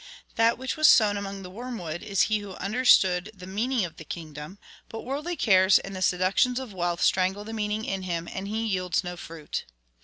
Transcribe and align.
That 0.33 0.57
which 0.57 0.77
was 0.77 0.87
sown 0.87 1.15
among 1.15 1.43
the 1.43 1.51
worm 1.51 1.77
wood 1.77 2.01
is 2.01 2.21
he 2.23 2.39
who 2.39 2.55
understood 2.55 3.29
the 3.35 3.45
meaning 3.45 3.85
of 3.85 3.97
the 3.97 4.03
kingdom, 4.03 4.57
but 4.89 5.01
worldly 5.03 5.35
cares 5.35 5.77
and 5.77 5.95
the 5.95 6.01
seductions 6.01 6.57
of 6.59 6.73
wealth 6.73 7.03
strangle 7.03 7.43
the 7.43 7.53
meaning 7.53 7.85
in 7.85 8.01
him, 8.01 8.27
and 8.33 8.47
he 8.47 8.65
yields 8.65 9.03
no 9.03 9.15
fruit. 9.15 9.65